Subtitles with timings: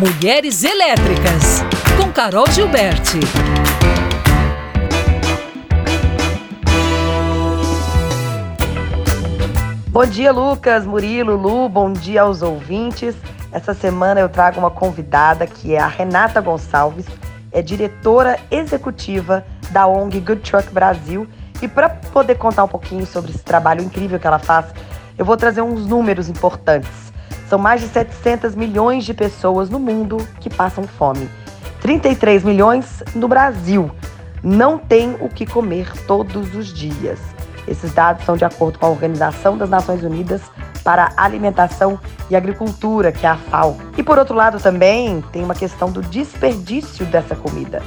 [0.00, 1.62] Mulheres Elétricas,
[1.98, 3.20] com Carol Gilberti.
[9.88, 13.14] Bom dia, Lucas, Murilo, Lu, bom dia aos ouvintes.
[13.52, 17.04] Essa semana eu trago uma convidada que é a Renata Gonçalves,
[17.52, 21.28] é diretora executiva da ONG Good Truck Brasil.
[21.60, 24.64] E para poder contar um pouquinho sobre esse trabalho incrível que ela faz,
[25.18, 27.09] eu vou trazer uns números importantes.
[27.50, 31.28] São mais de 700 milhões de pessoas no mundo que passam fome.
[31.80, 33.90] 33 milhões no Brasil
[34.40, 37.18] não têm o que comer todos os dias.
[37.66, 40.42] Esses dados são de acordo com a Organização das Nações Unidas
[40.84, 41.98] para Alimentação
[42.30, 43.76] e Agricultura, que é a FAO.
[43.98, 47.82] E por outro lado também tem uma questão do desperdício dessa comida.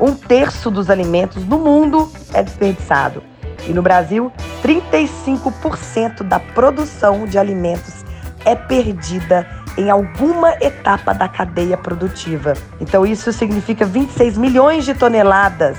[0.00, 3.22] Um terço dos alimentos no mundo é desperdiçado.
[3.68, 8.03] E no Brasil, 35% da produção de alimentos
[8.44, 12.54] é perdida em alguma etapa da cadeia produtiva.
[12.80, 15.78] Então, isso significa 26 milhões de toneladas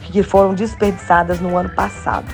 [0.00, 2.26] que foram desperdiçadas no ano passado.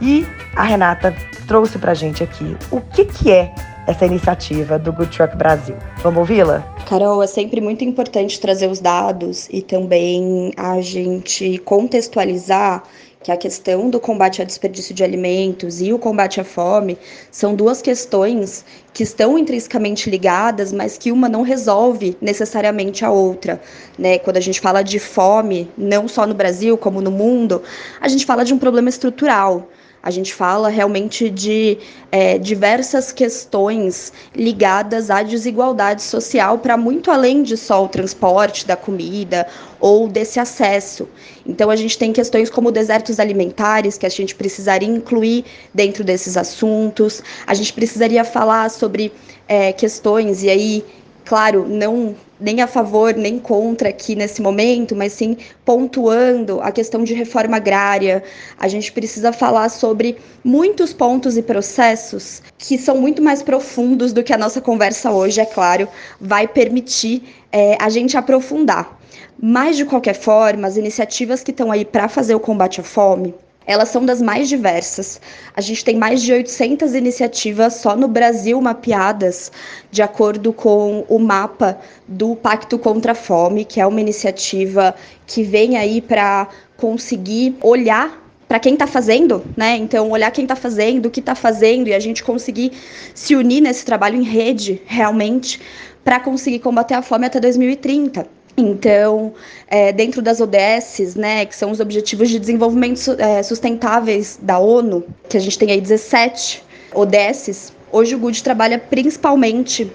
[0.00, 1.14] E a Renata
[1.46, 3.52] trouxe para gente aqui o que, que é
[3.86, 5.76] essa iniciativa do Good Truck Brasil.
[6.02, 6.60] Vamos ouvi-la?
[6.88, 12.82] Carol, é sempre muito importante trazer os dados e também a gente contextualizar
[13.22, 16.96] que a questão do combate ao desperdício de alimentos e o combate à fome
[17.30, 23.60] são duas questões que estão intrinsecamente ligadas, mas que uma não resolve necessariamente a outra.
[23.98, 24.18] Né?
[24.18, 27.62] Quando a gente fala de fome, não só no Brasil, como no mundo,
[28.00, 29.68] a gente fala de um problema estrutural.
[30.02, 31.78] A gente fala realmente de
[32.10, 38.76] é, diversas questões ligadas à desigualdade social para muito além de só o transporte da
[38.76, 39.46] comida
[39.78, 41.06] ou desse acesso.
[41.46, 46.36] Então, a gente tem questões como desertos alimentares que a gente precisaria incluir dentro desses
[46.36, 47.22] assuntos.
[47.46, 49.12] A gente precisaria falar sobre
[49.46, 50.84] é, questões, e aí
[51.30, 57.04] claro, não nem a favor nem contra aqui nesse momento, mas sim pontuando a questão
[57.04, 58.22] de reforma agrária.
[58.58, 64.22] A gente precisa falar sobre muitos pontos e processos que são muito mais profundos do
[64.22, 65.88] que a nossa conversa hoje, é claro,
[66.20, 67.22] vai permitir
[67.52, 68.98] é, a gente aprofundar.
[69.42, 73.34] Mas, de qualquer forma, as iniciativas que estão aí para fazer o combate à fome,
[73.66, 75.20] elas são das mais diversas.
[75.54, 79.52] A gente tem mais de 800 iniciativas só no Brasil mapeadas,
[79.90, 81.78] de acordo com o mapa
[82.08, 84.94] do Pacto contra a Fome, que é uma iniciativa
[85.26, 88.18] que vem aí para conseguir olhar
[88.48, 89.76] para quem está fazendo, né?
[89.76, 92.72] Então, olhar quem está fazendo, o que está fazendo e a gente conseguir
[93.14, 95.60] se unir nesse trabalho em rede, realmente,
[96.02, 98.39] para conseguir combater a fome até 2030.
[98.60, 99.32] Então,
[99.66, 105.04] é, dentro das ODSs, né, que são os Objetivos de Desenvolvimento é, Sustentáveis da ONU,
[105.28, 106.62] que a gente tem aí 17
[106.94, 109.90] ODSs, hoje o GUD trabalha principalmente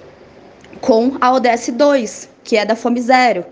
[0.82, 3.46] com a ODS 2, que é da Fome Zero.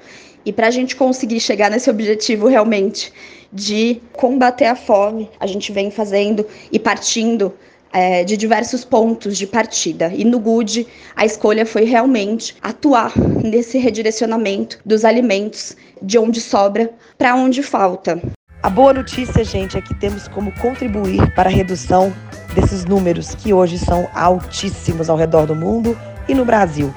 [0.46, 3.14] E para a gente conseguir chegar nesse objetivo realmente
[3.52, 7.54] de combater a fome, a gente vem fazendo e partindo
[7.94, 10.12] é, de diversos pontos de partida.
[10.14, 16.90] E no GUD, a escolha foi realmente atuar nesse redirecionamento dos alimentos de onde sobra
[17.18, 18.20] para onde falta.
[18.64, 22.14] A boa notícia, gente, é que temos como contribuir para a redução
[22.56, 26.94] desses números que hoje são altíssimos ao redor do mundo e no Brasil.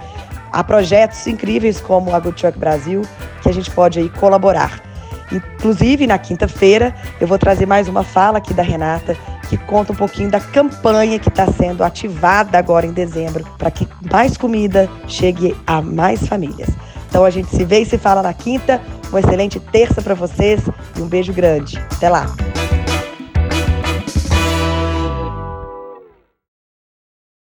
[0.53, 3.03] Há projetos incríveis como a Good Truck Brasil
[3.43, 4.81] que a gente pode aí colaborar.
[5.33, 9.17] Inclusive, na quinta-feira, eu vou trazer mais uma fala aqui da Renata
[9.49, 13.89] que conta um pouquinho da campanha que está sendo ativada agora em dezembro para que
[14.11, 16.69] mais comida chegue a mais famílias.
[17.09, 18.81] Então a gente se vê e se fala na quinta.
[19.09, 20.61] Uma excelente terça para vocês
[20.97, 21.79] e um beijo grande.
[21.95, 22.46] Até lá!